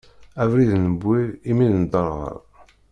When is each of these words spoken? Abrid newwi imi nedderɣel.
Abrid 0.41 0.71
newwi 0.83 1.21
imi 1.51 1.65
nedderɣel. 1.73 2.37